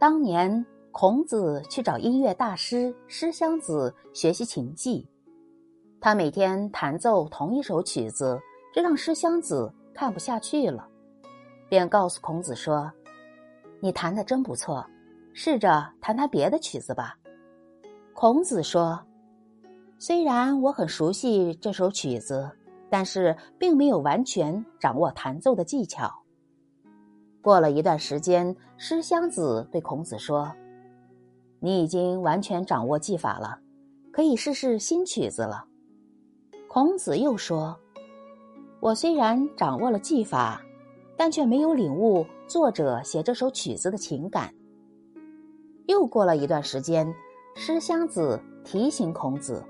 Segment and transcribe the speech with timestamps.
[0.00, 5.06] 当年孔子去找音乐大师师襄子学习琴技，
[6.00, 8.40] 他每天弹奏同一首曲子，
[8.72, 10.88] 这让师襄子看不下去了，
[11.68, 12.90] 便告诉孔子说
[13.78, 14.82] ：“你弹的真不错，
[15.34, 17.14] 试着弹弹别的曲子吧。”
[18.14, 18.98] 孔子说
[20.00, 22.50] ：“虽然我很熟悉这首曲子，
[22.88, 26.10] 但是并没有完全掌握弹奏的技巧。”
[27.42, 30.52] 过了一段时间，师襄子对孔子说
[31.58, 33.58] ：“你已经完全掌握技法了，
[34.12, 35.64] 可以试试新曲子了。”
[36.68, 37.78] 孔子又说
[38.80, 40.60] ：“我虽然掌握了技法，
[41.16, 44.54] 但却没有领悟作者写这首曲子的情感。”
[45.88, 47.12] 又过了一段时间，
[47.56, 49.64] 师襄子提醒孔子：“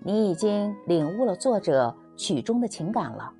[0.00, 3.32] 你已经领悟了作者曲中的情感了。”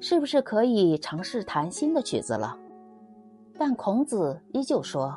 [0.00, 2.56] 是不是可以尝试弹新的曲子了？
[3.58, 5.14] 但孔子依旧说：“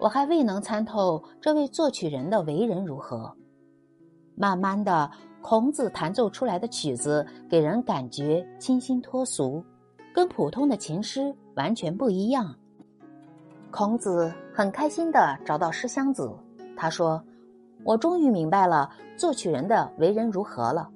[0.00, 3.30] 我还未能参透这位作曲人的为人如何。”
[4.34, 5.10] 慢慢的，
[5.42, 9.62] 孔子弹奏出来的曲子给人感觉清新脱俗，
[10.14, 12.54] 跟普通的琴师完全不一样。
[13.70, 16.32] 孔子很开心的找到师襄子，
[16.74, 17.22] 他说
[17.84, 20.88] ：“我终于明白了作曲人的为人如何了，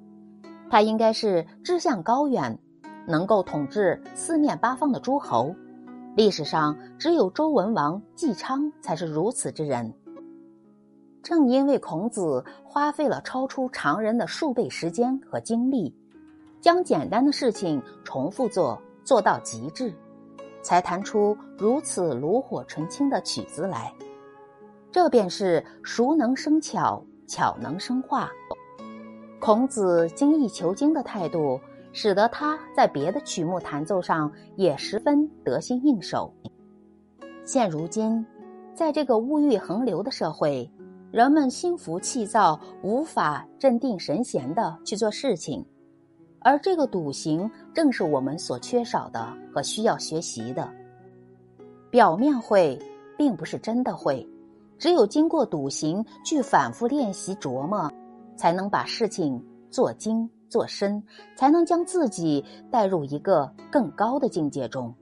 [0.69, 2.57] 他应该是志向高远。”
[3.09, 5.55] 能够统治四面八方的诸侯，
[6.15, 9.91] 历史上只有周文王季昌才是如此之人。
[11.23, 15.91] 正因为孔子花费了超出常人的数倍时间和精力，
[16.61, 19.91] 将简单的事情重复做做到极致，
[20.61, 23.91] 才弹出如此炉火纯青的曲子来。
[24.91, 28.29] 这便是熟能生巧，巧能生化。
[29.39, 31.59] 孔子精益求精的态度。
[31.91, 36.33] 使得他在别的曲目弹奏上也十分得心应手。
[37.45, 38.25] 现如今，
[38.75, 40.69] 在这个物欲横流的社会，
[41.11, 45.65] 人们心浮气躁，无法镇定神闲的去做事情，
[46.41, 50.71] 而这个笃行正是我们所缺少的和需要学习的。
[51.89, 52.79] 表面会，
[53.17, 54.23] 并不是真的会，
[54.77, 57.91] 只有经过笃行，去反复练习琢磨，
[58.35, 60.29] 才能把事情做精。
[60.49, 61.01] 做深，
[61.35, 64.93] 才能将自己带入一个更高的境界中。